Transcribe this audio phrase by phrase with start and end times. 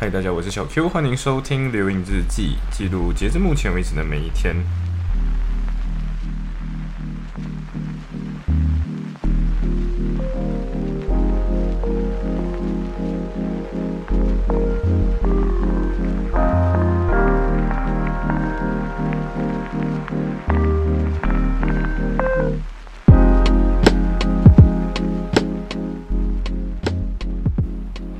[0.00, 4.56] 嗨，大家，我是小 Q，欢迎收听《留影日记》，记录截至目前为止的每一天。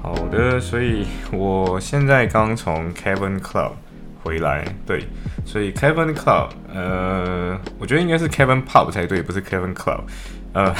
[0.02, 3.72] 好的，所以我现在刚从 Kevin Club
[4.22, 5.02] 回来，对，
[5.46, 10.02] 所以 Kevin Club，呃，我觉得应该是 Kevin Pub 才对，不是 Kevin Club，
[10.52, 10.74] 呃，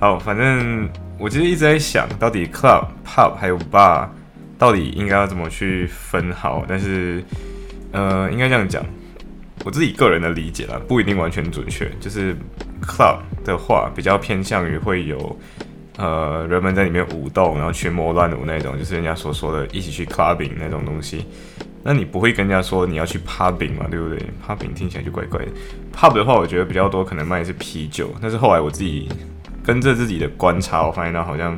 [0.00, 0.88] 好，反正
[1.18, 4.08] 我其实一直在想到底 Club、Pub 还有 Bar
[4.58, 7.22] 到底应该要怎么去分好，但是，
[7.92, 8.82] 呃，应该这样讲，
[9.64, 12.34] 我自己个人的理解啦，不一定完全准确，就是
[12.82, 15.38] Club 的话比较偏向于会有。
[15.96, 21.24] 呃，人们在里面舞动，然后群魔乱舞那种，就是人家所说的一起去 clubbing 那种东西。
[21.84, 25.52] 那你不会跟人家说你要去 pubbing 嘛，对不对？pubbing 听起来就怪怪的。
[25.94, 29.08] pub 的话，我觉得比较多可能卖的是啤酒，但是后来我自己
[29.62, 31.56] 跟着自己的观察，我发现到好像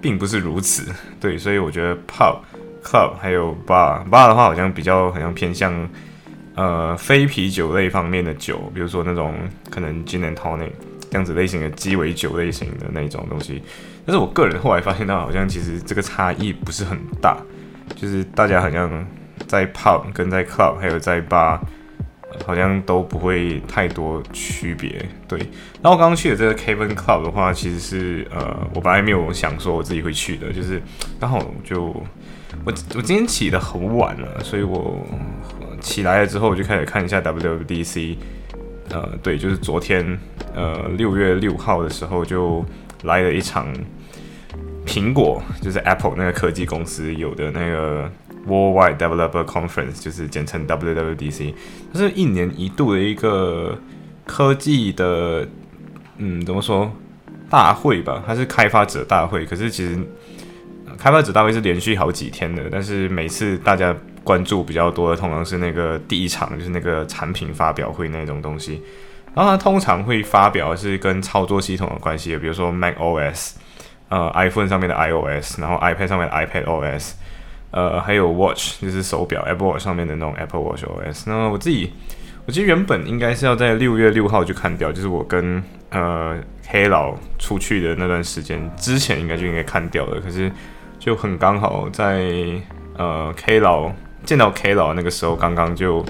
[0.00, 0.92] 并不是如此。
[1.18, 2.36] 对，所以我觉得 pub、
[2.84, 5.88] club 还有 bar、bar 的话，好像比较好像偏向
[6.54, 9.34] 呃非啤酒类方面的酒，比如说那种
[9.70, 10.70] 可能 gin and tonic。
[11.14, 13.62] 这样子类型的鸡尾酒类型的那种东西，
[14.04, 17.38] 但是我个人后来发现到，好像其实这个差异不是很大，
[17.94, 19.06] 就是大家好像
[19.46, 21.60] 在泡跟在 club 还有在吧
[22.44, 25.08] 好像都不会太多区别。
[25.28, 25.38] 对，
[25.82, 30.82] 那我刚刚去的这个 Kevin Club 的话，其实是呃，我本来没有想说我自己会去的，就是
[31.20, 31.84] 刚好就
[32.64, 35.06] 我我今天起的很晚了，所以我
[35.80, 38.16] 起来了之后我就开始看一下 WDC。
[38.90, 40.18] 呃，对，就是昨天，
[40.54, 42.64] 呃，六月六号的时候就
[43.04, 43.66] 来了一场
[44.86, 48.10] 苹果，就是 Apple 那个科技公司有的那个
[48.46, 51.54] Worldwide Developer Conference，就是简称 WWDC，
[51.92, 53.78] 它是一年一度的一个
[54.26, 55.48] 科技的，
[56.18, 56.92] 嗯，怎么说
[57.48, 58.22] 大会吧？
[58.26, 59.98] 它是开发者大会，可是其实
[60.98, 63.96] 开发者大会是连续好几天的，但是每次大家。
[64.24, 68.82] 关注比较多的通常是那个第一场，就是那个产品发表会那种东西。
[69.34, 73.54] 然后它通常会发表是跟操作系统有关系的，比如说 Mac OS，
[74.08, 77.12] 呃，iPhone 上面的 iOS，然后 iPad 上面的 iPad OS，
[77.72, 81.24] 呃，还有 Watch 就是手表 Apple Watch 上面的那种 Apple Watch OS。
[81.26, 81.92] 那么我自己，
[82.46, 85.60] 我其实原本应该是要在六月六号就看掉，就是我跟
[85.90, 90.48] 呃黑老出去的那段时间之前应该就应该看掉了，可是
[91.00, 92.30] 就很刚好在
[92.96, 93.90] 呃 K 老。
[94.24, 96.04] 见到 K 老那个时候，刚刚就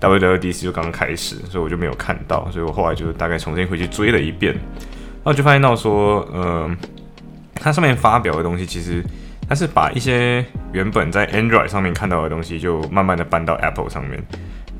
[0.00, 6.76] WWDC 就刚刚开始，所以我就没有看到，所以我后来就大概重新回去追了一遍，然后就发现到说，嗯，
[7.54, 9.04] 它上面发表的东西，其实
[9.48, 14.22] 它是把一些原本在 Android 上面看到的东西，就慢慢的搬到 Apple 上面。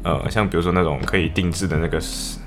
[0.02, 2.00] 呃，像比如说那种可以定制的那个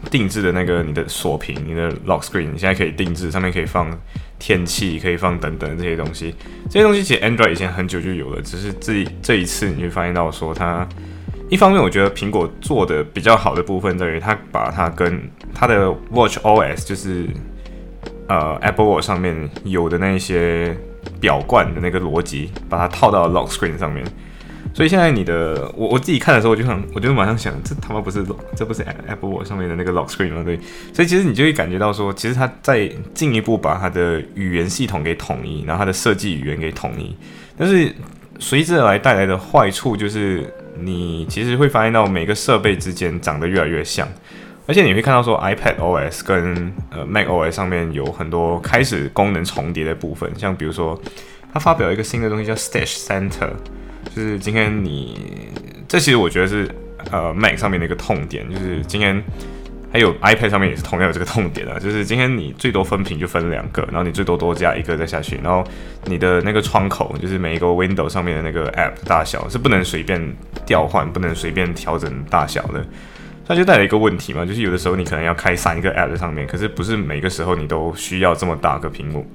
[0.10, 3.96] 定制的那个你的锁屏，你的 Lock Screen，你现在可以定制，上面可以放
[4.40, 6.34] 天气，可以放等等这些东西。
[6.70, 10.88] 这些东西其实 Android 以前很久就有了，只是这这一次你会发现到说它，
[11.48, 15.22] 一方面我觉得苹果做的比较好的部分在于它把它跟
[15.54, 17.28] 它的 Watch OS，就是
[18.28, 20.76] 呃 Apple Watch 上面有的那些
[21.20, 24.04] 表冠的那个逻辑，把它套到 Lock Screen 上面。
[24.74, 28.26] 所以现在你的我我自己看的时候，我就想，我就马上想，这他妈不是
[28.56, 30.42] 这不是 Apple Watch 上面的那个 Lock Screen 吗？
[30.44, 30.60] 对，
[30.92, 37.16] 所以其实你就会感觉到说，其实它在进一步把它的语言系统给统一，然后它的设计语言给统一。
[37.56, 37.94] 但是
[38.40, 44.08] 随之而来带来的坏处就是，你其实会发现到每个设备之间长得越来越像，
[44.66, 51.00] 而且你会看到说 iPad OS 跟呃 Mac OS 上面有很多开始功能重叠的部分，像比如说
[51.54, 53.52] 它发表一个新的东西叫 Stash Center。
[54.16, 55.18] 就是今天你，
[55.88, 56.70] 这其实我觉得是
[57.12, 59.24] 呃 Mac 上面的一个痛点，就是今天
[59.92, 65.64] 还有 iPad 上面也是同样有这个痛点啊，就是今天你最多分屏就分两个，然后你最多多加一个再下去，然后
[66.06, 70.22] 你的那个窗口就是每一个 Window 上面的那个 App 大小是不能随便
[70.66, 72.86] 调换，不能随便调整大小的，
[73.48, 79.28] 那就带来一个问题嘛，就是有的时候你可能要开三个 App 在上面，可是不是每个时候你都需要这么大个屏幕。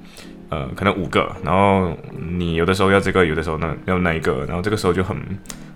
[0.49, 5.15] 呃，可能五个，然后你有的时候要这个，有的时候那要那一个，然后这个时候就很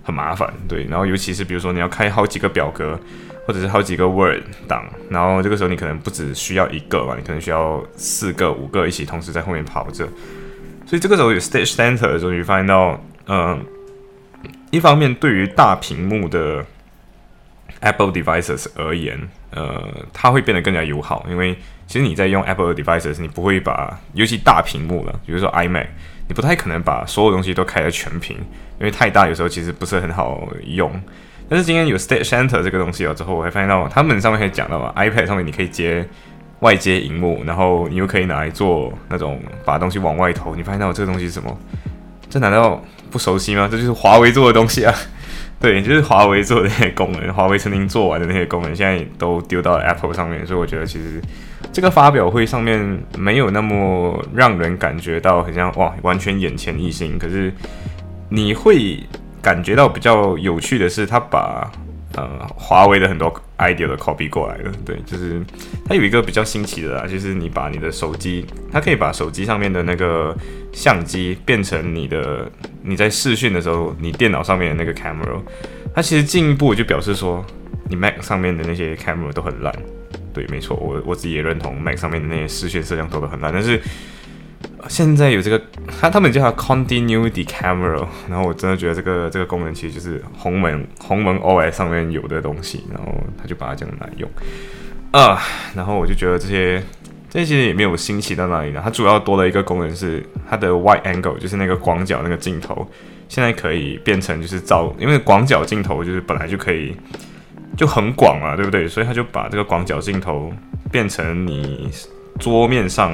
[0.02, 0.84] 很麻烦，对。
[0.84, 2.98] 然后尤其是比如说你要开好几个表格，
[3.46, 10.08] 或者是好几个 Word 档，然后这个时候你可能不只需要一个嘛，你可能需要四个、五个一起同时在后面跑着。
[10.86, 13.64] 所以这个时候有 Stage Center 的时候，你发现到，嗯，
[14.70, 16.64] 一方面对于大屏幕的
[17.84, 19.18] Apple devices 而言，
[19.50, 19.78] 呃，
[20.12, 21.54] 它会变得更加友好，因为
[21.86, 25.86] 其实你在用 Apple devices，你不会把，尤其大屏幕了，比如说 iMac，
[26.26, 28.36] 你不太可能把所有东西都开在全屏，
[28.80, 30.90] 因为太大有时候其实不是很好用。
[31.48, 36.08] 但是今天有 State Center 这个东西了之后，我还发现到他们上面可以讲到嘛，iPad 上面你可以接
[36.60, 40.56] 外接荧幕，然后你又可以拿来做那种把东西往外投。
[40.56, 41.54] 你发现到这个东西是什么？
[42.30, 43.68] 这难道不熟悉吗？
[43.70, 44.94] 这就是华为做的东西啊！
[45.64, 50.46] 对，就是华为做的那些功能，华为曾经做完的那些功能，现在都丢到 Apple 上面。
[50.46, 51.22] 所以我觉得其实
[51.72, 57.18] 这个发表会上面没有那么让人感觉到很像哇，完全眼前一新。
[57.18, 57.50] 可是
[58.28, 59.02] 你会
[59.40, 61.70] 感觉到比较有趣的是，他把。
[62.16, 63.28] 呃，华为的很多
[63.58, 65.40] idea 的 copy 过来的，对，就是
[65.86, 70.36] 它有一个比较新奇的啦，就是你把你的手机，它可以把手机上面的那个
[70.72, 72.50] 相机变成你的，
[72.82, 75.40] 你在视讯的时候，你电脑上面的那个 camera，
[75.94, 77.44] 它其实进一步就表示说，
[77.88, 79.74] 你 Mac 上面的那些 camera 都很烂，
[80.32, 83.80] 对，没错，我我自己也认同 Mac 上面的那些视讯摄像头都很烂，但是。
[84.86, 85.60] 现在有这个，
[86.00, 94.28] 他他们叫它 Continuity Camera，然后我真的觉得这个这个功能其实就是鸿蒙鸿蒙 OS 上面有的东西，然后他就把它这样来用
[95.10, 95.40] 啊，
[95.74, 96.82] 然后我就觉得这些
[97.30, 102.86] 这些其实也没有新奇到哪里呢，它主要多了一个功能是它的 Wide Angle，就是那个广角那个镜头，
[103.28, 106.94] 现在可以变成就是照，因为广角镜头就是本来就可以
[107.74, 108.86] 就很广嘛，对不对？
[108.86, 110.52] 所以他就把这个广角镜头
[110.92, 111.88] 变成你
[112.38, 113.10] 桌面上。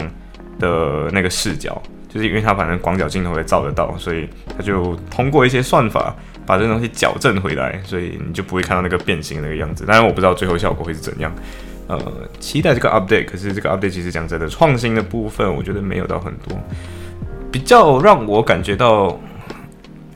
[0.61, 6.15] 的那个视角，就是因为它反正广角镜头也照得到，所以它就通过一些算法
[6.47, 9.85] 把这个东西矫正回来，所以你就不会看到那个变形那个样子。
[9.85, 11.35] 当然我不知道最后效果会是怎样，
[11.89, 12.01] 呃，
[12.39, 13.25] 期待这个 update。
[13.25, 16.57] 可是这个 update 其实讲真的，创新的部分我觉得没有到很多。
[17.51, 19.19] 比较让我感觉到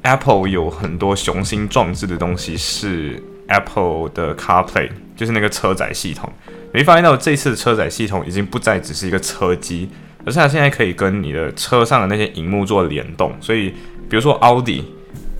[0.02, 6.32] Apple 有很多雄心壮志的东西是 Apple 的 CarPlay，就是那个车载系统。
[6.72, 9.88] 没发现到这次的车载系统已经不再只是一个车机。
[10.24, 13.70] 而是它现在可以跟你的车上的那些荧幕做联动，所以
[14.08, 14.84] 比如说奥迪，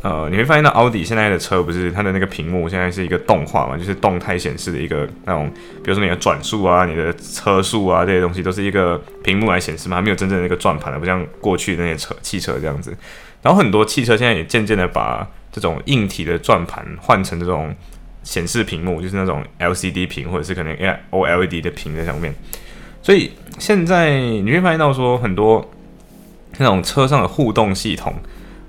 [0.03, 5.51] 呃，你会发现到奥迪现在的车不是它的那个屏幕现在是一个动画嘛，就是动态显示的一个那种，
[5.83, 12.95] 比如说你的转速啊、你的车速啊这些东西都是一个屏幕来显示嘛，没有真正的一个转盘的，不像过去那些车汽车这样子。
[13.41, 17.75] 然后很多汽车现在也渐渐的把这种硬体的转盘换成这种
[18.23, 20.75] 显示屏幕，就是那种 LCD 屏或者是可能
[21.11, 22.35] OLED 的屏在上面。
[23.05, 25.63] 所以现在你会发现到说很多
[26.57, 28.15] 那种车上的互动系统，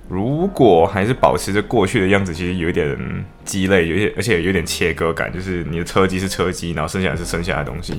[0.09, 2.97] 如果还是保持着过去的样子，其实有一点
[3.45, 7.93] 鸡肋，有些而且有点切割感，就是你的车机是车机，然后剩下的是剩下的东西。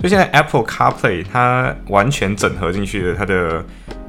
[0.00, 3.62] 所以现在 Apple CarPlay 它完全整合进去的，它的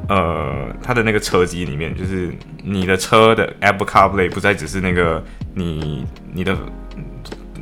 [0.08, 2.34] 呃它的那个车机里面，就是
[2.64, 5.22] 你的车的 Apple CarPlay 不再只是那个
[5.54, 6.56] 你你的。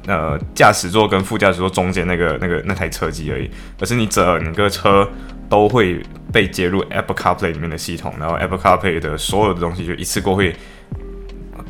[0.05, 5.09] 呃，驾驶座跟副驾驶座中间那个、那个、那台车机而已，而是你整个车
[5.49, 6.01] 都会
[6.31, 10.53] 被接入 Apple CarPlay 里面的系统，然后 Apple CarPlay 的所有的东西就一次过会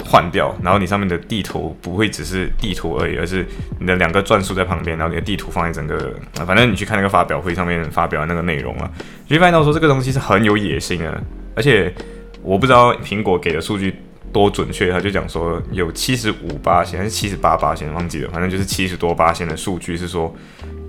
[0.03, 3.45] 换掉，然后你上面的地图不会只是地图而已，而是
[3.79, 6.13] 你的两个转速在旁边，然后你的地图放在整个，
[6.45, 8.89] 反正你去看那个发表会上面发表的那个内容啊，
[9.27, 11.23] 就会发现到说这个东西是很有野心的，
[11.55, 11.93] 而且
[12.41, 13.95] 我不知道苹果给的数据。
[14.33, 20.35] 多准确，他就讲说有七十五八线还是七十八八线，忘记了，反正就是七十多八线的数据是说，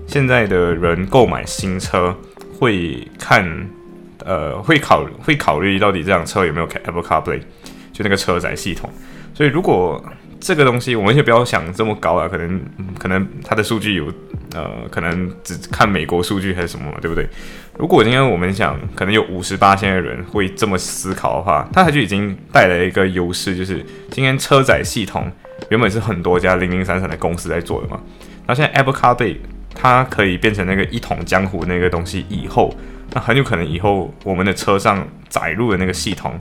[0.07, 2.13] 现在的人购买新车
[2.59, 3.45] 会看，
[4.25, 7.39] 呃，会考会考虑到底这辆车有没有 Apple CarPlay，
[7.93, 8.89] 就那个车载系统，
[9.33, 10.03] 所以如果。
[10.39, 12.61] 这个东西我们就不要想这么高啊，可能
[12.99, 14.05] 可能它的数据有，
[14.53, 17.27] 呃，可能只看美国数据还是什么嘛，对不对？
[17.77, 25.29] 如果今天我们想，可能有五十八千的人会这么思考的话，它就已经带来一个优势，就是今天车载系统
[25.69, 27.99] 原本是很多家零零散散的公司在做的嘛，
[28.47, 29.37] 那现在 Apple CarPlay
[29.73, 32.73] 它可以变成那个一统江湖那个东西以后，
[33.13, 36.39] 那很有可能以后我们的车上载入的那个系统，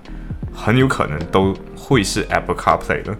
[0.52, 3.16] 很有可能都会是 Apple CarPlay 的。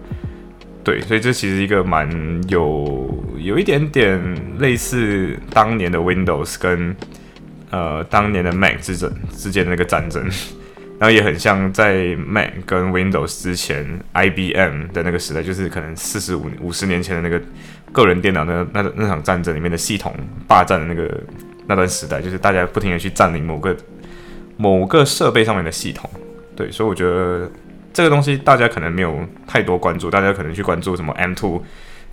[0.85, 2.07] 对，所以这其实一个蛮
[2.47, 4.21] 有有一点点
[4.59, 6.95] 类似当年的 Windows 跟
[7.71, 10.23] 呃当年的 Mac 之争之间的那个战争，
[10.99, 17.43] 然后也很像在 Mac 跟 Windows 之前 IBM 的那个时代，就是可能四十五五十年前的那个
[17.91, 20.15] 个人电脑的那那场战争里面的系统
[20.47, 21.19] 霸占的那个
[21.65, 23.75] 那段时代，就是大家不停的去占领某个
[24.55, 26.07] 某个设备上面的系统。
[26.55, 27.49] 对，所以我觉得。
[27.95, 31.61] 这个东西大家可能没有太多关注，大家可能去关注什么 M2、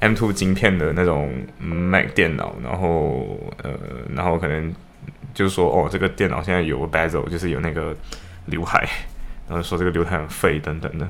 [0.01, 3.73] M2 晶片的那种 Mac 电脑，然后呃，
[4.15, 4.73] 然后可能
[5.35, 7.93] 就是说哦，这个电脑现在有 bezel，就是有那个
[8.47, 8.89] 刘海，
[9.49, 11.09] 然后说这个刘海很废等等的。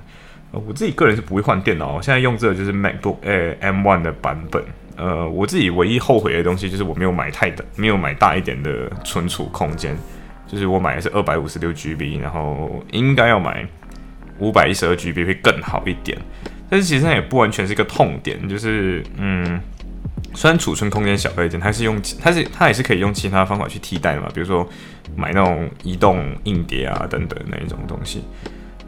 [0.52, 4.64] 我自己个人是不会换电脑，我现在用这个就是 MacBook Air M1 的版本。
[4.96, 9.94] 呃，我自己唯一后悔的东西就是我没有买太的，没有买大一点的存储空间。
[10.46, 13.66] 就是我买的是二百五十六 GB，然后应该要买
[14.42, 16.18] 五百一十二 GB 会更好一点。
[16.68, 19.61] 但是其实它也不完全是一个痛点，就是嗯，
[20.34, 24.68] 虽然储存空间小了一点，它是用它是它也是可以用其他方法去替代的嘛，比如说
[25.16, 28.22] 买那种移动硬碟啊等等那一种东西，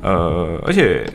[0.03, 1.07] 呃，而且。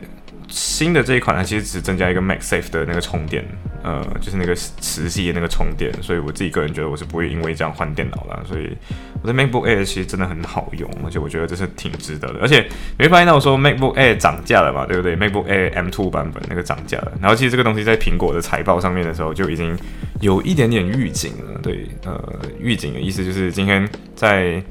[0.50, 3.44] 新的这一款呢，其实只增加一个 MagSafe 的那个充电，
[3.82, 8.44] 呃，就是那个磁吸的那个充电，所以我自己个人觉得我是不会因为这样换电脑了。
[8.44, 8.76] 所以
[9.22, 12.40] 我的 MacBook Air 其实真的很好用，而且我觉得这是挺值得的。
[12.40, 12.66] 而且
[12.98, 19.78] 你会发现到说 MacBook Air 涨价了嘛，对不对？MacBook Air M2 版本那个涨价了，然后其实这个东西在苹果的财报上面的时候就已经
[20.20, 21.60] 有一点点预警了。
[21.62, 24.62] 对，呃，预警的意思就是今天在。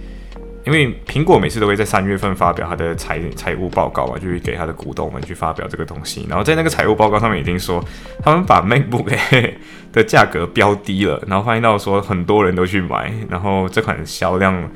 [0.69, 6.27] 因为苹果每次都会在三月份发表它的财财务报告嘛，就是给他的股东们去发表这个东西。
[6.29, 7.83] 然后在那个财务报告上面已经说，
[8.23, 9.11] 他们把 MacBook
[9.91, 14.69] 的价格标低了，然后发现到说很多人都去买，然后这款销量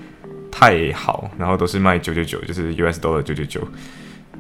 [0.52, 3.62] 太好，然后都是卖九九九，就是 US dollar 九九九。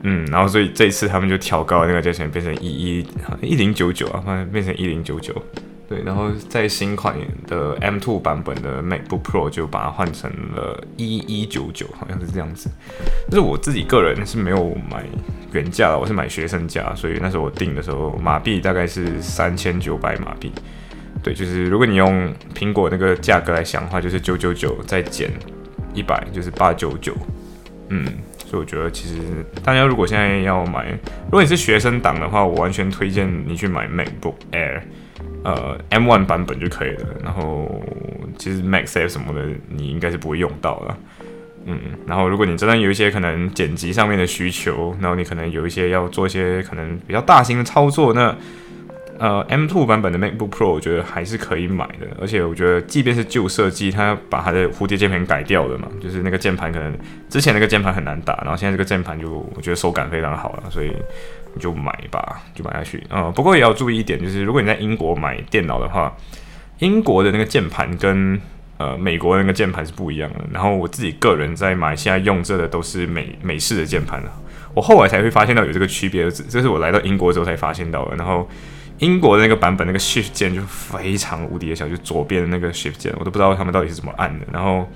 [0.01, 3.07] 嗯，然后所以这一次他们就调高那个价钱，变成一一
[3.41, 5.33] 一零九九啊，变成一零九九。
[5.93, 12.67] 对，然后在新款的 M2 版本的 MacBook Pro 就把它换成了一一九九，好像是这样子。
[13.29, 15.05] 但是我自己个人是没有买
[15.51, 20.51] 原价的，我是买学生价，所以那时候我订的时候马币大概是三千九百马币。
[21.21, 25.29] 对，就是如果你用苹果那个价格来想的话，就是九九九再减
[25.93, 27.15] 一百，就是八九九。
[27.89, 28.03] 嗯，
[28.47, 29.21] 所以我觉得其实
[29.63, 30.89] 大家如果现在要买，
[31.25, 34.81] 如果你是学生党的话，我完全推荐你去买 MacBook Air。
[35.43, 37.05] 呃，M1 版本就可以了。
[37.23, 37.83] 然后
[38.37, 40.97] 其实 MagSafe 什么的，你应该是不会用到了。
[41.65, 48.35] 嗯，然后如果你真的有一些可能剪辑上面的需求，然后你可能有一些要做一些可能比较大型的操作，那
[49.17, 52.07] 呃，M2 版本的 MacBook Pro 我觉得还是可以买的。
[52.19, 56.93] 而且我觉得，即便是旧设计，它把它的蝴蝶键盘改掉了嘛，就是那个键盘可能
[57.29, 60.91] 之前那个键盘很难打，然后现在这个键盘就我觉得手感非常好了，所以。
[61.53, 63.03] 你就买吧，就买下去。
[63.09, 66.15] 嗯，不过也要注意一点，就是如果你在英国买电脑的话，
[66.79, 68.39] 英国的那个键盘跟
[68.77, 70.39] 呃美国的那个键盘是不一样的。
[70.51, 74.31] 然后我自己个人在买，现在用着的都是美美式的键盘了
[74.73, 78.15] 我后来才会发现到有这个区别，这是我来到英国之后才发现到的。
[78.15, 78.49] 然后
[78.97, 84.45] 英国的那个版本那个 Shift 键就非常无敌的小，就左边的那个 Shift 键，我都不知道他们到底是怎么按的。
[84.51, 84.87] 然后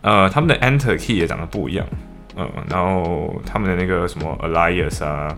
[0.00, 1.86] 呃，他们的 Enter key 也长得不一样。
[2.36, 5.36] 嗯，然后他们的那个什么 Alias 啊。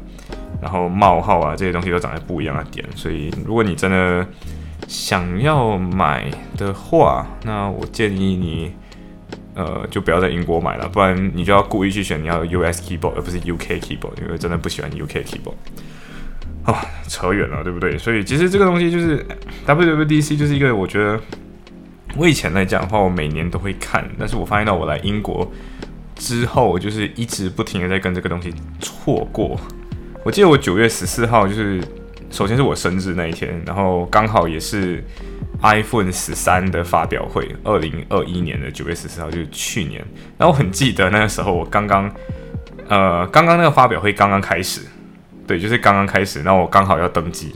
[0.62, 4.24] 然后冒号啊，这些东西都长在不一样的点，所以如果你真的
[4.86, 8.72] 想要买的话，那我建议你，
[9.54, 15.54] 呃，就不要在英国买了，不然你就要故意去选你要 US keyboard 而不是 UK keyboard，因为真的不喜欢 UK keyboard。
[16.64, 17.98] 啊，扯远了，对不对？
[17.98, 19.26] 所以其实这个东西就是
[19.66, 21.18] WWDC，就是一个我觉得
[22.16, 25.50] 我以前来讲的话，我每年都会看，但是我发现到我来英国
[26.14, 29.58] 之后，就是一直不停的在跟这个东西错过。
[30.24, 31.82] 我记得我九月十四号就是，
[32.30, 35.02] 首先是我生日那一天，然后刚好也是
[35.62, 40.00] iPhone 十三的发表会，二零二一年的九月十四号就是去年。
[40.38, 42.08] 然后我很记得那个时候我刚刚，
[42.88, 44.82] 呃，刚刚那个发表会刚刚开始，
[45.44, 47.52] 对，就是刚刚开始，然后我刚好要登机，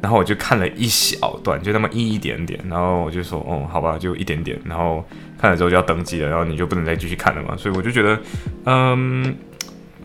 [0.00, 5.04] 然后我就看了一小段，就那么一一点点，然后我就说，哦，好吧，就一点点，然后
[5.36, 8.20] 看了之后就要登机了，然后你就不能再继续看了嘛，所以我就觉得，
[8.66, 9.34] 嗯。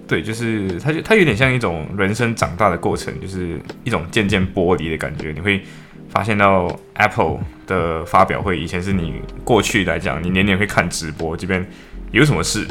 [0.09, 5.31] 对，就是它，就它有点像一种人生长大的过程，就是一种渐渐剥离的感觉。
[5.31, 5.61] 你会
[6.09, 7.37] 发现到 Apple
[7.67, 11.63] 的发表会，以前是你过去来讲，你年年会看直播，这边
[12.11, 12.67] 有什么事，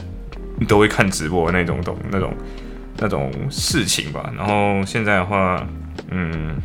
[0.59, 2.35] 你都会看直播那种种那种
[2.99, 4.33] 那种事情吧。
[4.37, 5.65] 然后现在的话，
[6.11, 6.57] 嗯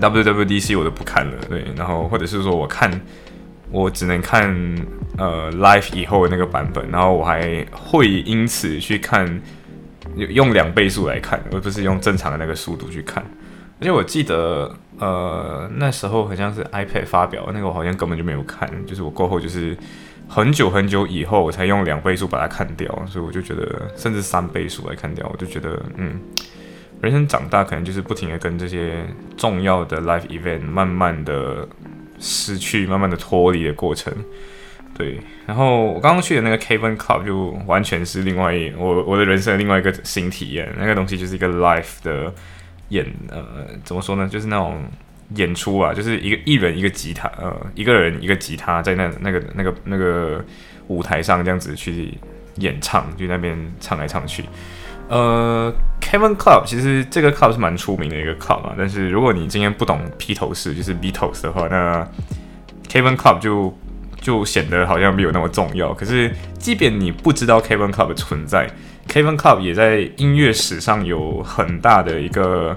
[0.00, 2.88] ，WWDC 我都不看了，对，然后或者是说我看，
[3.72, 4.48] 我只能看
[5.18, 9.42] 呃 Live 以后的那个版本，然后我还会因此去看。
[10.16, 13.24] 用两倍速来看，而不是用正常的那个速度去看。
[13.80, 18.70] 而且我记得，呃，那时候好像是 iPad 发表那个，我好像根本就没有看。
[18.86, 19.76] 就是我过后就是
[20.28, 22.88] 很久很久以后，我才用两倍速把它看掉。
[23.08, 26.20] 所以我就觉得，甚至三倍速来看掉，我就觉得，嗯，
[27.00, 29.04] 人生长大可能就是不停的跟这些
[29.36, 31.68] 重要的 life event 慢慢的
[32.20, 34.12] 失去、慢慢的脱离的过程。
[34.94, 40.68] 对，然后我刚刚去的那个 Kevin Club 就完全是另外一我我的人生另外一个新体验。
[40.78, 42.32] 那个东西就是一个 live 的
[42.90, 43.42] 演，呃，
[43.84, 44.28] 怎么说呢？
[44.28, 44.82] 就是那种
[45.36, 50.44] 演出啊，就是一个艺人一个吉他，呃，一个人一个吉他在那那个那个那个
[50.88, 52.12] 舞台上这样子去
[52.56, 54.44] 演唱，就那边唱来唱去。
[55.08, 62.06] 呃，Kevin Club 其实这个 club 是蛮出名的一个 club 啊，但是如果你今天不懂披头士就是 Beatles 的话，那
[62.88, 63.76] Kevin Club 就
[64.22, 65.92] 就显得好像没有那么重要。
[65.92, 68.66] 可是，即便你不知道 Kevin Club 的存在
[69.08, 72.74] ，Kevin Club 也在音乐史上有很大的一个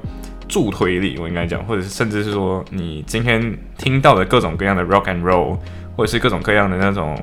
[0.50, 1.18] 助推力。
[1.22, 5.58] 我应该讲，或者是甚至是说，你今天听到的各种各样的 Rock and Roll，
[5.96, 7.16] 或者是各种各样的那种。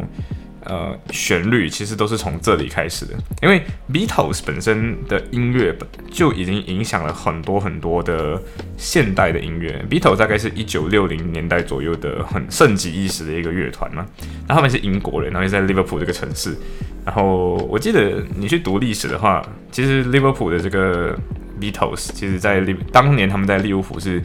[0.64, 8.40] 呃，旋律其实都是从这里开始的，因为 Beatles 本身的音乐本就已经影响了很多很多的
[8.76, 9.85] 现代的音乐。
[9.90, 14.07] Beatles 大概是一九六零年代左右的很盛极一时的一个乐团嘛，
[14.47, 16.57] 然后他们是英国人，然后在 Liverpool 这个城市。
[17.04, 21.19] 然后我记得你去读历史的话，其实 Liverpool 的这个
[21.61, 24.23] Beatles，其实在利当年他们在利物浦是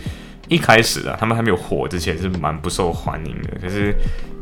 [0.47, 3.95] 一开始啊，他们还没有火之前是蛮不受欢迎的，可是。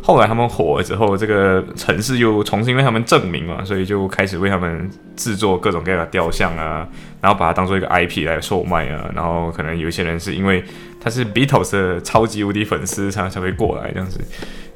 [0.05, 6.87] 后来他们火了之后，这个城市又重新为他们证明嘛，所以就开始为他们制作各种各样的雕像啊，
[7.19, 10.63] 然后把它当做一个 IP 来售卖啊，然后可能有一些人是因为
[11.01, 14.21] 他是 Beatles 的超级无敌粉丝，才才会过来这样子。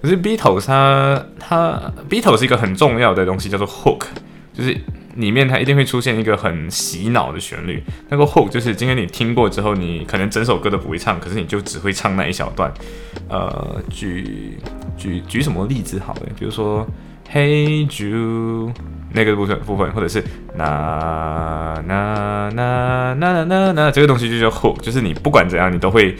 [0.01, 4.05] 可是 Beatles 他他 Beatles 是一个很重要的东西，叫做 hook，
[4.51, 4.75] 就是。
[5.19, 12.73] 里面它一定会出现一个很洗脑的旋律，那个 hook 就是今天你听过之后，你可能整首歌都不会唱，可是你就只会唱那一小段。
[13.27, 14.57] 呃，举
[14.97, 16.31] 举举什么例子好嘞？
[16.37, 16.87] 比如说
[17.31, 18.71] Hey Jude
[19.13, 20.23] 那个部分部分，或者是
[20.55, 26.15] 那那那那那那这个东西就叫 hook，就是你不管怎样，你都会。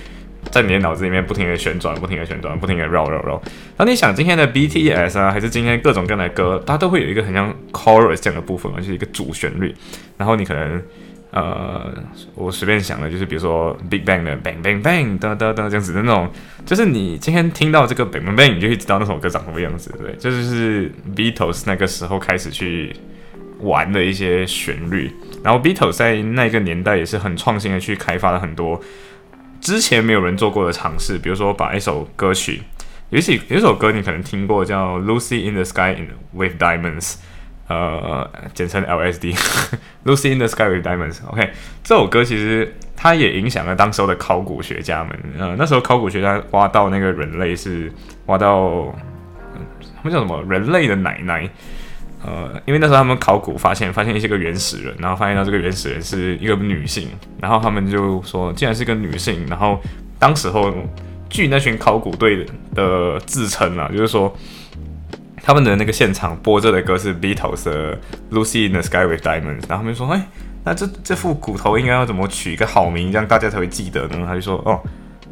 [0.51, 3.41] 在你的脑子里面不停的旋转，不停的旋转，不停的绕绕绕。
[3.77, 9.74] 当你想今天的 BTS 啊，还是今天各种各样的歌，它都会有一个很像 chorus 这样的部分，就是一个主旋律。
[10.17, 10.81] 然后你可能，
[11.31, 11.93] 呃，
[12.34, 16.29] 我随便想的，就是比如说 Big Bang 的 Bang Bang Bang 哒哒哒这样子的那种，
[16.65, 22.96] 就是你今天听到这个 Bang Bang Bang，你就会知道那首歌长什么样子，对，这就是 Beatles 那个时候开始去
[23.60, 25.12] 玩的一些旋律。
[25.43, 28.81] 然后 Beatles 在那个年代也是很创新的去开发了很多。
[29.62, 32.63] 之前没有人做过的尝试，比如说把一首歌曲，
[33.10, 35.96] 有一有一首歌你可能听过，叫《Lucy in the Sky
[36.34, 37.13] with Diamonds》，
[37.68, 39.36] 呃，简称 LSD，
[40.06, 41.20] 《Lucy in the Sky with Diamonds》。
[41.30, 41.51] OK，
[41.84, 45.20] 这首歌其实它也影响了当时候的考古学家们。
[45.38, 47.91] 呃，那时候考古学家挖到那个人类是
[48.28, 48.95] 挖到，
[49.95, 50.43] 他们叫什么？
[50.50, 51.50] 人类的奶奶。
[52.21, 57.08] 呃，因为那时候他们考古发现，发现一些个原始人，然后发现到这个原始人是一个女性，
[57.39, 59.79] 然后他们就说，既然是个女性，然后
[60.19, 60.73] 当时候
[61.29, 64.36] 据那群考古队的自称啊，就是说
[65.41, 67.97] 他们的那个现场播着的歌是 Beatles 的
[68.32, 70.27] Lucy in the Sky with Diamonds，然后他们说，哎，
[70.65, 74.25] 那这这副骨头应该要怎么取一个好名，这样大家才会记得呢？
[74.27, 74.77] 他就说，哦，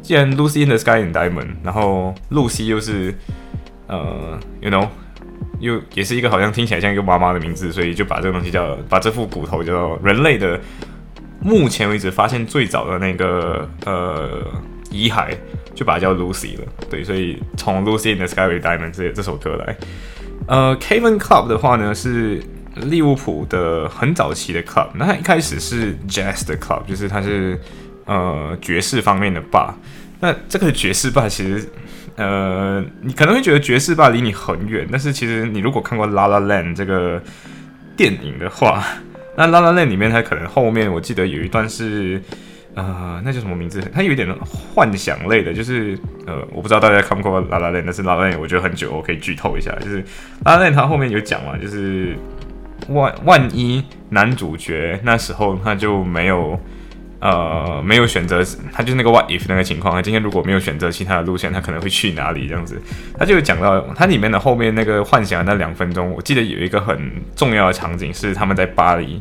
[0.00, 3.14] 既然 Lucy in the Sky with Diamonds，然后露西又是
[3.88, 4.88] 呃，you know。
[5.60, 10.60] 又也是一个好像听起来像一个妈妈的名字，所以就把这个东西叫把这副骨头叫做人类的
[11.40, 14.46] 目前为止发现最早的那个呃
[14.90, 15.36] 遗骸，
[15.74, 16.64] 就把它叫 Lucy 了。
[16.88, 19.76] 对，所以从 Lucy in the Sky with Diamonds 这这首歌来，
[20.46, 22.42] 呃，Kevin Club 的话呢是
[22.76, 27.60] 利物浦的很早期的 club，那它一开始是 Jazz 的 club，就是它是
[28.04, 29.76] 呃爵士方面的吧。
[30.20, 31.68] 那这个爵士吧其实。
[32.18, 37.22] 呃，你可能会觉得爵士吧离你很远，但是其实你如果看过《La La Land》这个
[37.96, 38.84] 电影的话，
[39.36, 42.20] 那《La La Land》里面它可能后面我记得有一段是，
[42.74, 43.80] 呃，那叫什么名字？
[43.94, 50.02] 它有一点幻想类的，就是呃，我不知道大家看过《La La Land》，但是《La La Land》我觉得很久，我可以剧透一下，就是
[50.44, 52.16] 《La La Land》它后面有讲嘛，就是
[52.88, 56.58] 万万一男主角那时候他就没有。
[57.20, 59.92] 呃，没有选择，他就是那个 what if 那个情况。
[59.92, 62.46] 他今天如果没有选择其他的路线，他可能会去哪里？
[62.46, 62.80] 这样子，
[63.18, 69.20] 他就讲到他里面的后面那个幻想的那两分钟，我记得有一个很重要的场景是他们在巴黎，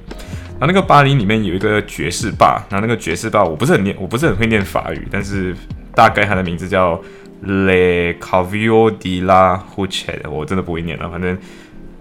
[0.59, 5.55] 然后那个巴黎里面有一个爵士吧，然后那个爵士吧我不是很念，我不是很会念法语，但是
[5.95, 7.01] 大概它的名字叫
[7.43, 11.35] Le Cavio di la Huchet，我真的不会念了，反正。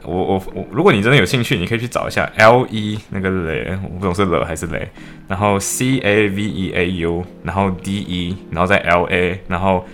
[0.07, 4.89] 我我我，如果你真的有兴趣，你可以去找一下 L E 那个雷，我不懂是了还是雷，
[5.27, 9.85] 然后 C A V E A U，然后 D E，然后再 L A，然后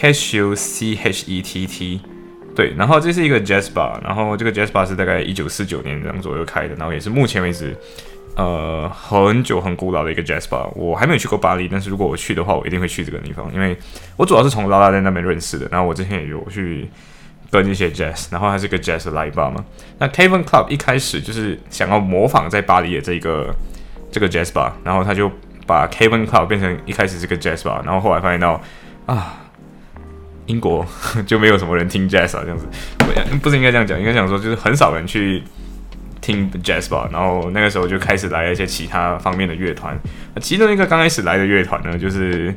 [0.00, 2.00] H U C H E T T，
[2.56, 7.76] 对，然后这是一个 Jazz Bar，然后这个 Jazz Bar 是大概一九四九年这样左右开的，然后也是目前为止，
[8.34, 10.68] 呃，很久很古老的一个 Jazz Bar。
[10.74, 13.76] 我还没有去过巴黎，但是如果我去的话，我一定会去这个地方，因为
[14.16, 16.88] 我主要是从拉拉在那边认识的，然后我之前也有去。
[17.52, 19.62] 跟一些 jazz，然后它是个 jazz 的 live bar 嘛。
[19.98, 23.54] 那 Kevin Club 一开始就是想要模仿在巴黎的这个
[24.10, 25.30] 这个 jazz bar，然后他就
[25.66, 28.58] 把 Kevin Club 变成一开始是个 jazz bar，然后后来发现到
[29.04, 29.36] 啊，
[30.46, 30.86] 英国
[31.26, 32.66] 就没有什么人听 jazz 啊，这样子，
[33.42, 35.42] 不是应该这样讲，应该讲说就是很少人去
[36.22, 39.94] 听 jazz bar，然后那个时候就开始来了一些其他方面的乐团。
[40.40, 42.50] 其中一个刚开始来的乐团呢，就是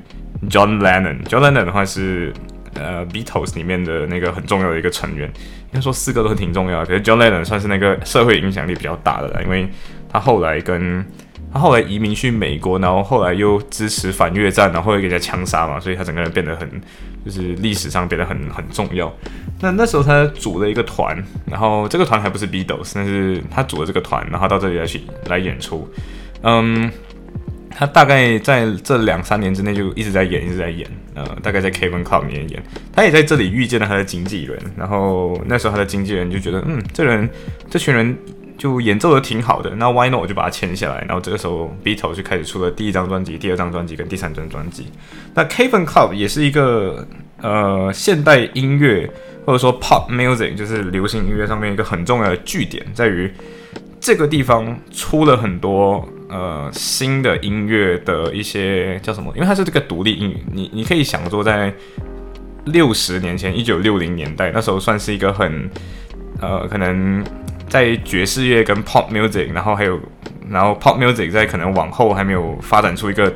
[0.50, 1.22] John Lennon。
[1.26, 2.32] John Lennon 的话是。
[2.76, 5.28] 呃 Beatles 里面的那个很重要的一个成员。
[5.66, 9.68] 应该说四个都挺重要的，可是 John Lennon 算是那个社会影响力比较大的了，因为
[10.10, 11.06] 他后来跟
[11.52, 16.70] 他后来移民去美国，然后后来又支持反越战，然后又给人家枪杀嘛，所以他整个人变得很，
[17.26, 19.14] 就是历史上变得很很重要。
[19.60, 25.90] 那那时候他组了一个团，然后这个团还不是 Beatles，但是他组了这个团，然后到这里来去来演出。
[26.42, 26.90] 嗯，
[27.76, 30.90] 他大概在这两三年之内就一直在演，一直在演。
[31.14, 37.30] 呃，大概在 Kevin Club 里面演，他也在这里遇见了他的经纪人，然后那时候他的经纪人就觉得，嗯，这人
[37.70, 38.18] 这群人。
[38.58, 44.88] 就演奏的挺好的，那 Why not 我就把它签下来，然后这个时候 Beatles 就开始出了第一张专辑、第二张专辑跟第三张专辑。
[45.34, 47.06] 那 Kevin Club 也是一个
[47.42, 49.12] 呃现代音乐
[49.46, 53.30] 或者说 Pop Music 就是流行音乐上面一个很重要的据点，在于
[54.00, 59.32] 这个地方出了很多呃新的音乐的一些叫什么？
[59.36, 61.74] 因为它是这个独立音，你你可以想说在
[62.66, 65.70] 六十年前，一九六零年代那时候算是一个很
[66.42, 67.24] 呃可能。
[67.68, 70.00] 在爵士乐跟 pop music，然后还有，
[70.48, 73.34] 然后 pop music 在可能往后还没有发展出一个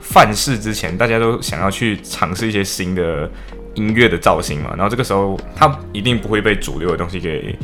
[0.00, 3.30] 范式之前，大家都想要去尝试一些新的
[3.74, 4.70] 音乐的造型嘛。
[4.70, 7.56] 然后这个时候，它一定不会被主流的东西给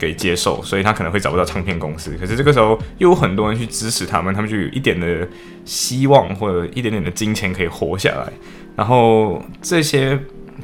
[0.00, 2.16] 给接受，所以他可能会找不到唱片公司。
[2.18, 5.28] 可是这个时候，又有很多人去支持他们，他们就有一点的
[5.64, 8.32] 希望或者一点点的金钱可以活下来。
[8.74, 10.18] 然后这些。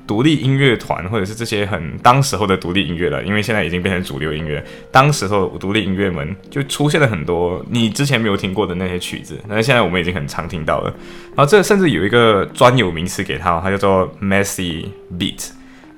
[0.07, 4.63] 独立音乐团，或者是这些很当时候的独立音乐了，因为现在已经变成主流音乐。
[4.93, 10.95] 当时候独立音乐们就出现了很多你之前没有听过的那些曲子，但是现在我们已经很常听到了。
[11.35, 14.85] 然后这甚至有一个专有名词给它，它叫做 messy
[15.19, 15.49] beat。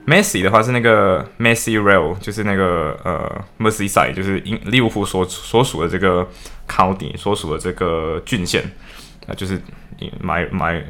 [0.08, 6.26] Messy 的话是那个 messy rail，就是那个呃 Merseyside，就是英利物浦所所属的这个
[6.66, 8.62] county 所属的这个郡县
[9.26, 9.60] 啊，就是
[10.20, 10.82] 买买。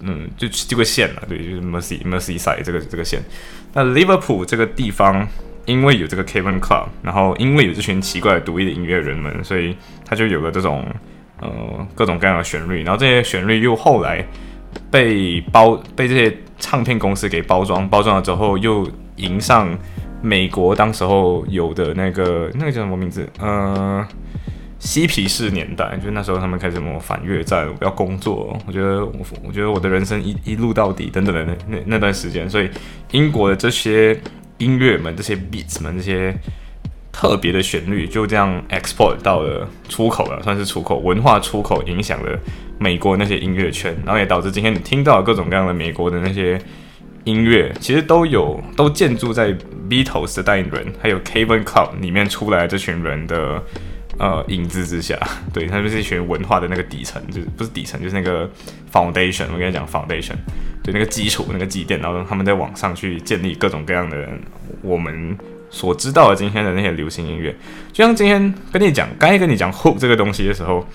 [0.00, 3.20] 嗯，就这个县啊，对，就是 Mercy Merseyside 这个这个县。
[3.72, 5.26] 那 Liverpool 这个地方，
[5.66, 10.86] 因为有这个 Kevin Club，然后因为有这群奇怪独立的音乐人们，所以它就有了这种
[11.40, 12.84] 呃各种各样的旋律。
[12.84, 14.24] 然后这些旋律又后来
[14.90, 19.76] 被包被这些唱片公司给包装，包装了之后又迎上
[20.22, 23.28] 美国当时候有的那个那个叫什么名字？
[23.40, 24.06] 嗯。
[24.80, 28.56] 嬉皮士年代，就是那时候他们开始什么反越战，我要工作。
[28.64, 29.12] 我觉得我，
[29.44, 32.70] 我觉得我的人生一一路到底等等的那那那段时间，所以
[33.10, 34.16] 英国的这些
[34.58, 36.32] 音乐们、这些 beats 们、这些
[37.18, 42.38] 特别的旋律，就这样 export 到了出口了，算是出口文化出口，影响了
[42.78, 46.56] 美国那些音乐圈，然后也导致今天你听到各种各样的美国的那些
[47.24, 49.52] 音乐，其实都有都建筑在
[49.90, 53.60] Beatles 的代言人，还有 Kevin Club 里面出来这群人的。
[54.20, 55.16] 呃，影子之下，
[55.54, 58.50] 对，他们是一群文化的那个底层，就是不是底层，就是那个
[58.92, 59.44] foundation。
[59.52, 60.34] 我跟你讲，foundation，
[60.82, 64.28] 对，那个基础，那个积淀，然后他们在网上去建立各种各样的
[64.82, 65.38] 我们
[65.70, 67.54] 所知道的今天的那些流行音乐。
[67.92, 70.86] 就像今天跟你讲，刚才跟你讲 hook 这个东西的时候，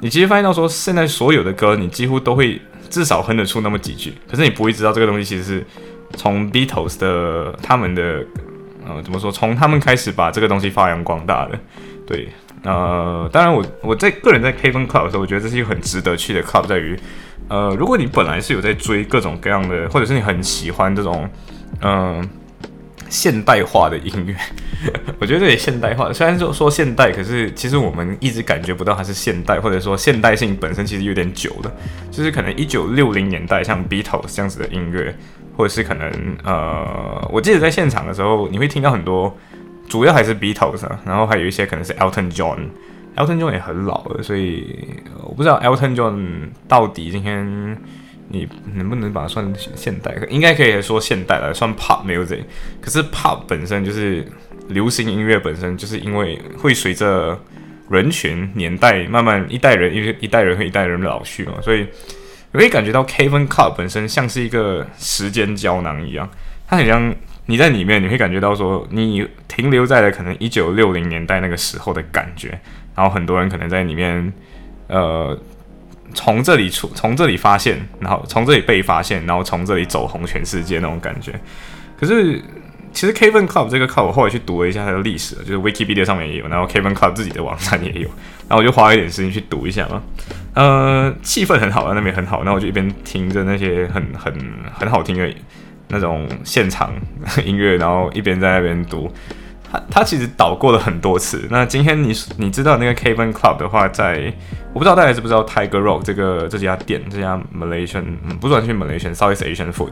[0.00, 5.66] 你其实发现到说，现在所有的歌，你几乎都会至少哼得出那么几句，可是你不会知道这个东西其实是
[6.14, 8.24] 从 Beatles 的他们的
[8.86, 11.58] 呃怎么说，从他们开始把这个东西发扬光大的，
[12.06, 12.28] 对。
[12.62, 16.98] 呃，当然，我我在个人在 Kevin Club 的时候，我觉得这是一个很值得去的 club，在于，
[17.46, 21.28] 呃，如果你本来是有在追各种各样的，或者是你很喜欢这种，
[21.80, 22.28] 嗯，
[23.08, 24.36] 现代化的音乐，
[25.18, 26.12] 我觉得这也现代化。
[26.12, 31.72] 虽然说说现代，可是其实我们一直感觉不到它是现代，或者说现代性本身其实有点久了。
[32.10, 35.14] 就是可能一九六零年代像 Beatles 这样子的音乐，
[35.56, 36.10] 或者是可能
[36.44, 39.36] 呃，我记得在现场的时候，你会听到很多。
[39.88, 44.76] 主要还是 Beatles，啊然后还有一些可能是 Elton John，Elton John 也很老了，所以
[45.22, 47.78] 我不知道 Elton John 到底今天
[48.36, 50.14] 你能不能把它算现代？
[50.28, 52.40] 应该可以说现代了，算 Pop Music。
[52.80, 54.26] 可是 Pop 本身就是
[54.68, 57.38] 流行音乐本身，就是因为会随着
[57.90, 61.86] 人群年代慢慢一代人一一代人和一代人老去嘛，所以
[62.52, 66.28] 你可以感觉到 Kevin Cup 本身像是一个时间胶囊一样，
[66.66, 67.14] 它很像。
[67.48, 72.48] 你在里面，你会感觉到说，你停留在了可能一九六零年代那个时候的感觉，
[72.96, 74.32] 然后很多人可能在里面，
[74.88, 75.38] 呃，
[76.14, 81.32] 从这里出，从这里发现，然后从这里被发现，然后从这里走红全世界那种感觉。
[81.98, 82.40] 可是，
[82.92, 88.08] 其实 Kevin Club 这个 club 我后来去读了一下它的历史，就是 Wikipedia 上面也有，然后 Kevin Club 自己的网站也有，
[88.48, 90.02] 然后我就花了一点时间去读一下嘛。
[90.54, 94.34] 呃，气氛很好啊，那边很好，然后我就一边听着那些很很
[94.72, 95.32] 很好听的。
[95.88, 96.92] 那种现场
[97.44, 99.08] 音乐，然后一边在那边读，
[99.70, 101.46] 他他其实倒过了很多次。
[101.50, 104.32] 那今天你你知道那个 Kevin Club 的话，在
[104.72, 109.90] 我不知道大家知不知道 Tiger Rock 这个这家店，这家 Malaysian 嗯不算去 Malaysian Southeast Asian Food，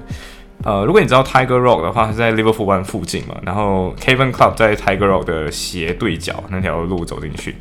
[0.63, 7.57] 呃，如果你知道 Tiger Rock 的话，是在 Liverpool One 附近嘛，然后 Kevin Club 在 Tiger Rock 的斜对角那条路走进去，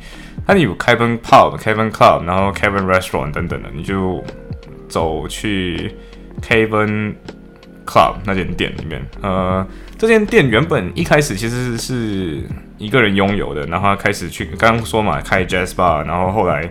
[0.46, 4.22] 那你有 Kevin Pub、Kevin Club，然后 Kevin Restaurant 等等的，你就
[4.88, 5.94] 走去
[6.42, 7.14] Kevin
[7.86, 9.00] Club 那间店里面。
[9.22, 9.66] 呃，
[9.98, 12.42] 这间店原本一开始其实是
[12.78, 16.70] 一个人拥有的，然后他开始去刚刚说嘛开 Jazz Bar，然后后来。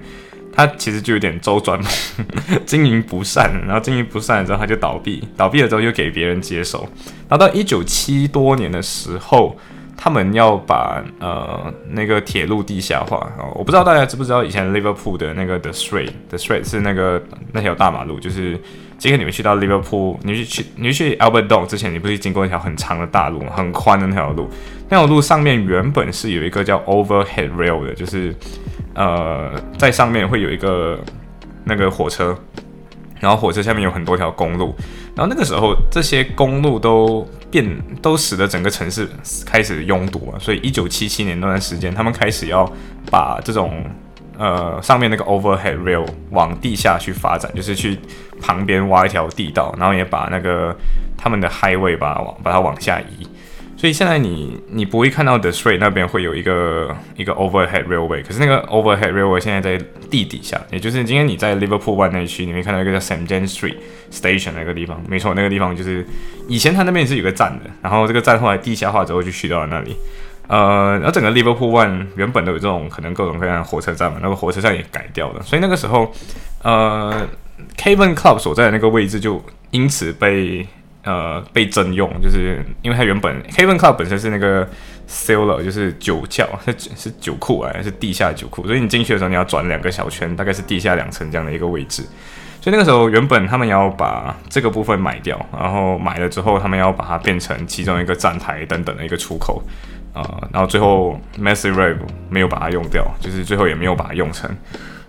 [0.55, 1.81] 他其实就有点周转，
[2.63, 6.87] 经营不善，然后经营不善之后他就倒闭，倒闭了之后又给别人接手，
[7.27, 9.57] 然后到一九七多年的时候，
[9.97, 18.55] 他们要把呃那个铁路地下化哦，我不知道大家知不知道以前 Liverpool 的那个 The Street，The Street 是那个那条大马路，就是
[19.03, 24.49] 今天你们去到 Liverpool，你去去你去 Albert Dock 之前，你不是经过一条很长的大路，很宽的那条路，
[24.87, 28.33] 那条路上面原本是有一个叫 Overhead Rail 的，就是。
[28.95, 30.97] 呃，在上面会有一个
[31.65, 32.37] 那个火车，
[33.19, 34.73] 然后火车下面有很多条公路，
[35.15, 37.67] 然后那个时候这些公路都变，
[38.03, 39.09] 都使得整个城市
[39.45, 40.39] 开始拥堵了。
[40.39, 42.71] 所以一九七七年那段时间，他们开始要
[43.09, 43.83] 把这种
[44.37, 47.97] 呃上面那个 overhead rail 往地下去发展，就是去
[48.41, 50.75] 旁边挖一条地道，然后也把那个
[51.17, 53.27] 他们的 highway 把它往把它往下移。
[53.75, 63.75] 所以现在你你不会看到 The Street 那边会有一个一个 overhead railway，可是那个 overhead railway 现在在地底下，也就是今天你在 Liverpool One 那区，你会看到一个叫 St James Street
[64.09, 66.05] Station 那个地方，没错，那个地方就是
[66.47, 69.93] 以前它那边是有个站的，然后这个站后来地下化之后就去到了那里。
[70.47, 76.11] 呃，然后整个 Liverpool One 原本都有这种可能各种各样的火车站嘛，那个火车站也改掉了，所以那个时候，
[76.61, 77.27] 呃
[77.77, 80.67] ，Caven Club 所在的那个位置就因此被。
[81.05, 84.65] 呃，被征用，就是因为它原本 Caven Club 本身是那个
[85.05, 92.03] cellar，就是酒窖，是是酒库啊，是地下酒库，所以你进去的时候你要转两个小圈，大概是地下两层这样的一个位置。
[92.61, 99.61] 所以那个时候原本他们要把这个部分买掉，然后买了之后他们要把它变成其中一个站台等等的一个出口
[100.13, 101.97] 啊，然后最后 Massive Rave
[102.29, 104.49] 没有把它用掉，就是最后也没有把它用成。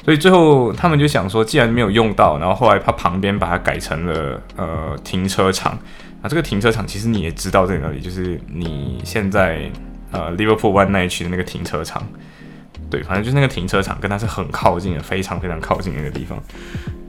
[0.04, 5.78] 所以最后他们就想说，既然没有用到，然后后来他旁边把它改成了呃停车场。
[6.22, 9.70] 那这个停车场其实你也知道在哪里，就是你现在
[10.10, 12.02] 呃 Liverpool One 那一区的那个停车场。
[12.90, 16.38] 对，反正就是那个停车场跟它是很靠近的，非常非常靠近的那个地方。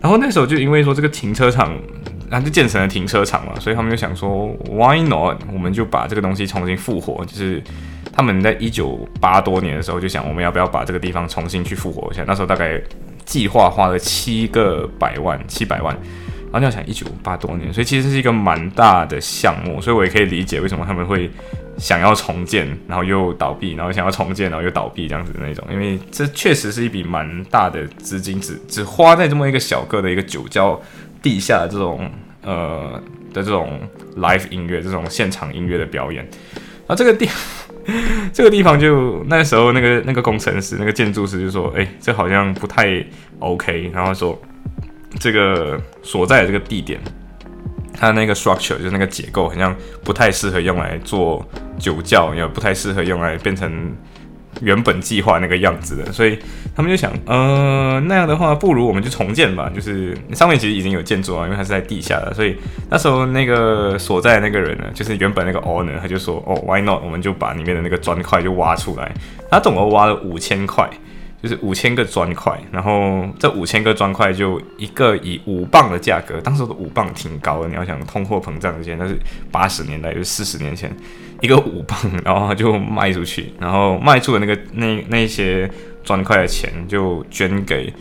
[0.05, 1.75] 然后那时候就因为说这个停车场，
[2.29, 5.41] 然后就建成了停车场嘛，所以他们就想说，Why not？
[5.51, 7.59] 我们就把这个东西重新复活，就是。
[8.17, 12.23] 他们在一九八多年的时候就想，我们要不要把这个地方重新去复活一下？
[12.25, 12.81] 那时候大概
[13.25, 15.93] 计划花了七个百万，七百万。
[16.45, 21.29] 然后你要想一九八多年，所以其实是一个蛮大的项目，所以我也可以理解为什么他们会
[21.77, 25.65] 想要重建，然后又倒闭，然后想要重建，然后又倒闭这样子的那种。
[25.71, 30.79] 因为这确实是一笔蛮大的资金，只只花在这么一个小个的一个酒窖
[31.21, 32.09] 地下的这种
[32.41, 33.01] 呃
[33.33, 33.79] 的这种
[34.17, 36.23] live 音乐，这种现场音乐的表演。
[36.87, 37.29] 然后这个地。
[38.33, 43.05] 这个地方就那时候那个那个工程师那个建筑师就说，哎，这好像不太
[43.37, 43.91] OK。
[43.93, 44.35] 然后说
[45.19, 46.99] 这个所在的这个地点，
[47.93, 53.93] 它那个 structure 就是那个结构，好像不太适合用来做酒窖，也不太适合用来变成。
[54.61, 56.39] 原本计划那个样子的，所以
[56.73, 59.69] 他们就想，呃，那样的话，不如我们就重建吧。
[59.75, 62.55] 就是上面其实已经有建筑啊，因为它是在地下的，所以
[62.89, 67.03] 那时候那个所在那个人呢，就是原本那个 owner，他就说，哦，why not？
[67.03, 69.11] 我们就把里面的那个砖块就挖出来。
[69.51, 70.89] 他总共挖了五千块，
[71.45, 79.15] 就是五千个砖块，然后这五千个砖块就一个以五磅的价格，当时的五磅挺高的，你要想通货膨胀之前，那是
[79.51, 80.91] 八十年代，就是四十年前。
[81.41, 85.69] 一个五磅，然后就卖出去，然后卖出的那个那那些
[86.01, 87.93] 砖块的钱就捐给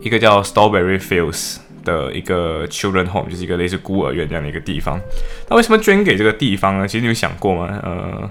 [0.00, 5.00] 一个叫 Strawberry Fields 的一个 Children Home，就是一个类似孤儿院这样的一个地方。
[5.50, 6.86] 那为什么捐给这个地方呢？
[6.86, 7.80] 其实你有想过吗？
[7.82, 8.30] 呃，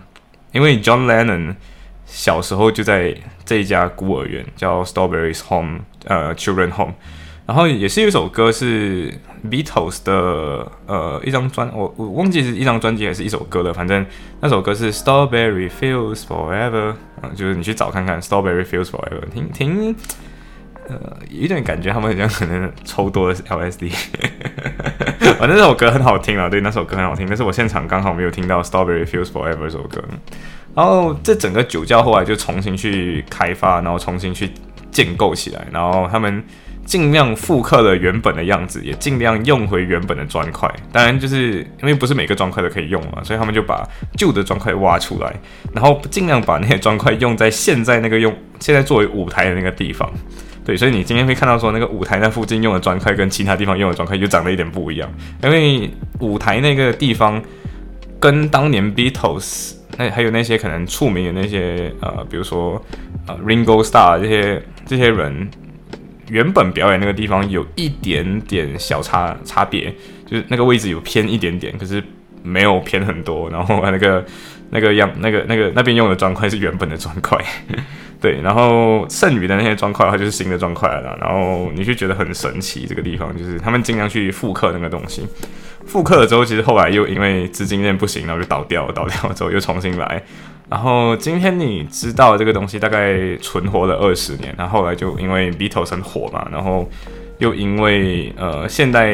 [0.54, 1.54] 因为 John Lennon
[2.06, 6.94] 小时候就在这一家孤儿院叫 Strawberry's Home，呃，Children Home。
[7.48, 9.13] 然后也是有一首歌是
[9.44, 14.04] Beatles 的呃一张专，我我忘记是一张专辑还是一首歌了，反正
[14.41, 19.96] 那首歌是 Strawberry Fields Forever，啊，就是你去找看看 Strawberry Fields Forever，听听
[20.88, 23.91] 呃有点感觉他们好像可能抽多了 LSD，
[25.38, 30.04] 反正那首歌很好听啊，对，那首歌很好听，但是我现场刚好没有听到 Strawberry Fields Forever 这首歌，
[30.76, 34.52] 然后这整个酒窖后来就重新去开发，然后重新去
[34.92, 36.44] 建构起来，然后他们。
[36.86, 40.72] 尽量复刻了原本的样子，也尽量用回原本的砖块。
[40.92, 43.84] 当然，就是因为不是每个砖块都可以用嘛，所以他们就把
[44.16, 45.34] 旧的砖块挖出来，
[45.74, 50.08] 然后尽量把那些砖块用在现在那个用 现在作为舞台的那个地方。
[50.64, 55.12] 对，所以你今天会看到说那个舞台那附近用的砖块跟其他地方用的砖块又长得一点不一样，
[55.42, 57.42] 因为舞台那个地方
[58.20, 62.84] 跟当年 Beatles 那还有那些可能出名的那些呃，比如说
[63.28, 65.50] 呃 Ringo Star 这些这些人
[66.30, 69.94] 原本表演那个地方有一点点小差差别，
[70.26, 72.04] 就是那个位置有偏一点点，可是
[72.44, 74.26] 没有偏很多，然后那个。
[74.71, 77.38] 那个样，那个那个那边用的砖块是原本的砖块，
[78.19, 85.28] 对，然后剩余的那些砖块它就是新的砖块了，然后你就觉得很神奇，这个地方就是他们尽量去复刻那个东西，
[85.86, 90.21] 复刻了之后，其实后来又因为资金链不行，然后就倒掉，倒掉之后又重新来，
[90.69, 96.89] 然后今天你知道这个东西大概存活了二十年，然后后来就因为 Beatles 很火嘛，然后
[97.38, 99.13] 又因为呃现代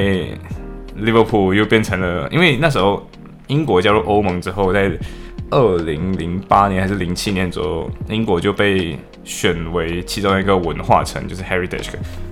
[0.98, 3.06] Liverpool 又变成了，因为那时候
[3.48, 4.90] 英国加入欧盟之后在。
[5.52, 11.90] 二零零八年还是零七年左右，英国就被选为其中一个文化城，就是 heritage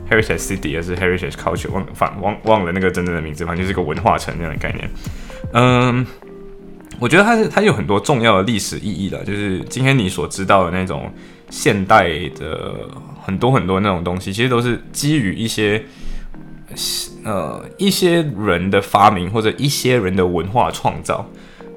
[0.09, 4.89] heritage city，还是 heritage culture，忘反忘忘了那个真正的名字，反正就是一个文化城这样的概念。
[5.51, 6.05] 嗯，
[6.97, 11.11] 我觉得它是它有很多重要的历史意义的，就是今天你所知道的那种
[11.49, 12.73] 现代的
[13.21, 15.83] 很多很多那种东西，其实都是基于一些
[17.25, 21.29] 呃一些人的发明或者一些人的文化创造。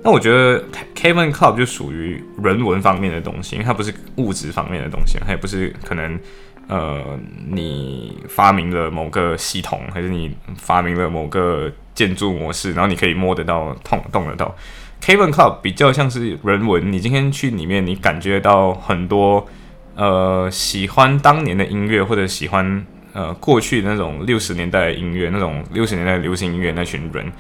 [0.05, 0.61] 那我觉得
[0.97, 6.19] Kevin Club 就属于人文方面的东西，因为它不是物质方面的东西，它也不是可能
[6.67, 7.01] 呃
[7.49, 14.53] 你发明了某个系统，还是你发明了某个建筑模式，然后你可以摸得到、碰动得到。
[15.01, 19.47] Kevin Club 比较像是人文，你今天去里面，你感觉到很多
[19.95, 27.31] 呃喜欢当年的音乐，或者喜欢呃过去那种六十年代的音乐，那种六十年代流行音乐那群人。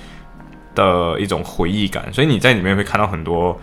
[0.75, 3.59] 的一种回忆感，所以你在里面会看到很多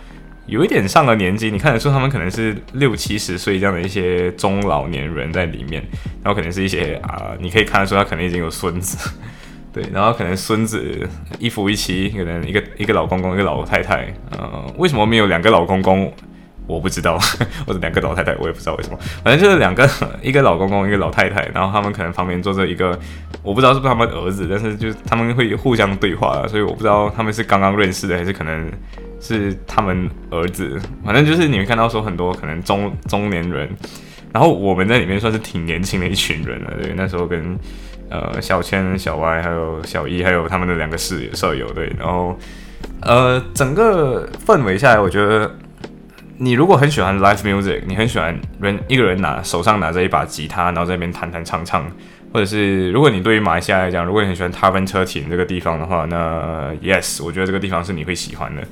[0.45, 5.84] 有一点上了年纪，你看得出他们可能是六七十岁这样的一些中老年人在里面，
[6.24, 9.12] 然后可能是一些啊，你可以看得出他可能已经有孙子，
[9.72, 16.12] 对，然后可能孙子一夫一妻，可能一个一个老公公一个老太太，嗯，为什么没有两个老公公？
[16.70, 17.18] 我不知道，
[17.66, 19.90] 或者两个老太太，我也不知道为什么，反正就是两个，
[20.22, 22.98] 一个老公公，一个老太太，然后他们可能旁边坐着一个，
[23.42, 28.72] 我不知道是不是他们儿子，但是就是他们会互相对话，所以我不知道他们是刚刚认识的，还是可能
[29.20, 33.68] 是他们儿子，反正就是你会看到说很多可能中中年人，
[34.32, 37.58] 然后我们在里面算是挺年轻的一群人了，对，那时候跟
[38.10, 42.38] 呃小千、小歪还有小一，还有他们的两个室友舍友，对，然后
[43.02, 45.52] 呃整个氛围下来，我觉得。
[46.41, 51.86] 你如果很喜欢 live music，你很喜欢人一个人拿手上拿着一把吉他，然后在那边弹弹唱唱，
[52.34, 58.63] 或者是如果你对于马来西亚来讲，如果你很喜欢 t a v e n 车停这个地方的话，那 yes，我觉得这个地方是你会喜欢的。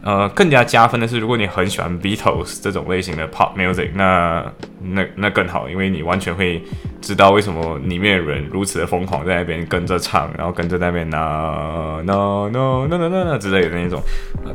[0.00, 4.44] 呃，更加加分的是，如果你很喜欢 Beatles 这种类型的 pop music，那
[4.80, 6.62] 那那更好，因为你完全会
[7.02, 14.00] 知道为什么里面的人如此的疯狂，在那边跟着唱，然后跟着那边 no no no no no no 之类的那种。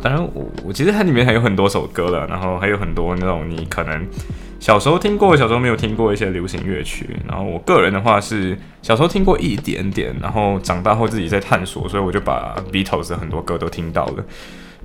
[0.01, 4.07] 当然，我我其实它里面还有很多首歌了，然后还有很多那种你可能
[4.61, 7.09] 小时候听过，小时候没有听过一些流行乐曲。
[7.27, 14.23] 然后我个人的话是小时候听过一点点，然后长大后自己在探索，所以我就把 Beatles 的很多歌都听到了。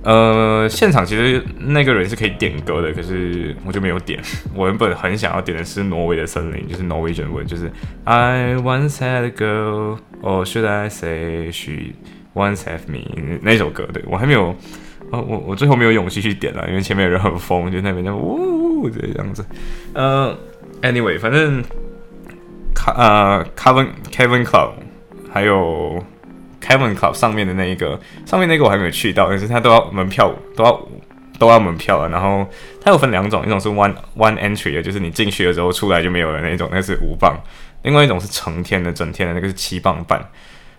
[0.01, 4.17] 呃，现场其实那个人是可以点歌的，可是我就没有点。
[4.55, 7.69] 我原本很想要点的是挪威的森林，就是 Norwegian Wood，就是
[8.05, 11.93] I once had a girl，or should I say she
[12.33, 13.87] once had me 那首歌。
[13.91, 14.55] 对我还没有，
[15.11, 19.45] 呃，我我最后没有勇气去点了，因为前面有人很疯，就那边就呜这样子。
[19.93, 20.33] 呃
[20.81, 21.61] ，Anyway，反正
[22.73, 24.71] 卡呃 Kevin Kevin Club
[25.29, 26.01] 还有。
[26.61, 30.87] Kevin Club 上面的那一个，上面那个我还没有去到，但是它都要门票，都要
[31.37, 32.09] 都要门票了。
[32.09, 32.47] 然后
[32.81, 37.33] 它有分两种，一种是 one one entry 的，就是你进去了之后出来就没有了那种，那是五磅；
[37.83, 40.23] 另外一种是成天的、整天的，那个是七磅半。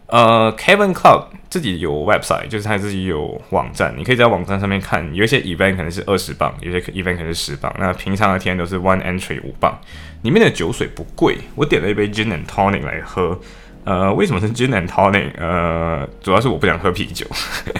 [0.06, 7.72] 呃，Kevin Club 自己有 website，就是他自己有网站，你可以在网站上面看，有一些 event 可能是二十磅，有些 event 可能是十磅。
[7.78, 9.78] 那平常的天都是 one entry 五磅，
[10.22, 13.38] 里面的酒水不贵，我点了一杯 gin and tonic 来喝。
[13.84, 15.30] 呃，为什么是 gin and tonic？
[15.38, 17.26] 呃，主要是我不想喝啤酒，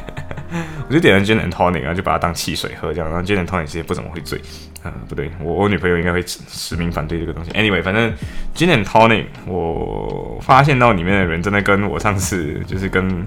[0.89, 3.09] 我就点了 gin and tonic，然后就把它当汽水喝，这样。
[3.11, 4.41] 然后 gin and tonic 其实不怎么会醉，
[4.83, 7.51] 啊，不对，我我女朋友应该会实名反对这个东西。
[7.51, 8.11] Anyway，反正
[8.55, 13.27] gin and tonic，我发现到里面的人真的跟我上次就是跟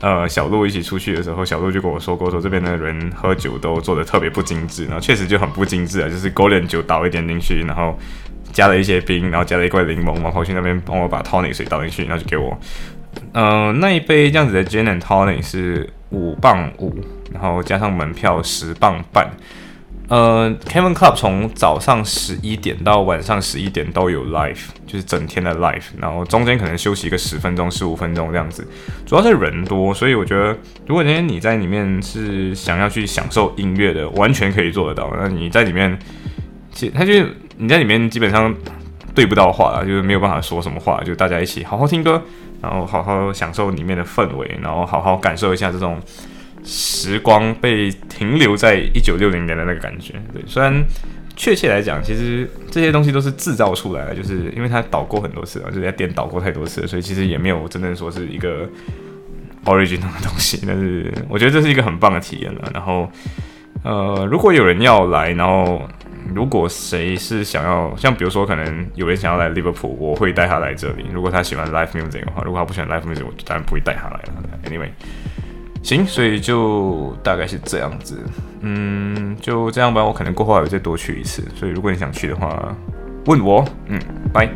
[0.00, 7.96] 呃小鹿一起出去的时候，小鹿就跟我说过，说这边的人喝酒都做的特别不精致，然后确实就很不精致啊，就是 golden 酒倒一点进去，然后。
[8.52, 12.58] 加了一些冰，然后加了一块柠檬，然后去那边帮我把 tonic 水倒进去，然后就给我。
[13.32, 16.94] 嗯，那一杯这样子的 gin and tonic 是五磅五，
[17.32, 19.30] 然后加上门票十磅半。
[20.08, 28.64] 呃，Kevin Club 从早上十一点到晚上十一点都有 live，就是整天的 live，然后中间可能休息个十分钟、十五分钟这样子。
[29.04, 35.12] 主要是人多，所以我觉得，如果今天你在里面是想要去享受音乐的，完全可以做得到。
[35.18, 35.98] 那你在里面，
[36.70, 37.12] 其他就
[37.58, 38.54] 你在里面基本上
[39.14, 42.22] 对不到话，就是没有办法说什么话，就大家一起好好听歌，
[42.62, 46.00] 然后好好享受里面的氛围，然后好好感受一下这种。
[46.68, 50.84] 时光被停留在一九六零年的那个感觉，对，虽然
[51.36, 58.68] 确切来讲，其实这些东西都是制造出来的，就是因为它导过很多次啊，就在电导过太多次，所以其实也没有真正说是一个
[59.64, 60.60] original 的东西。
[60.66, 62.68] 但是我觉得这是一个很棒的体验了。
[62.74, 63.08] 然后，
[63.84, 65.88] 呃，如果有人要来，然后
[66.34, 71.06] 如果谁是想要，像比如说可能有人想要来 Liverpool，我会带他来这里。
[71.12, 74.32] 如果他喜欢 live music 的话，如果他不喜欢 live music，我当然不会带他来了。
[74.64, 74.90] Anyway。
[75.82, 78.18] 行，所以就大概是这样子，
[78.60, 80.04] 嗯，就这样吧。
[80.04, 82.74] 我可能过后还会再多去一次，所以如果你想去的话，
[83.26, 84.00] 问我，嗯，
[84.32, 84.50] 拜。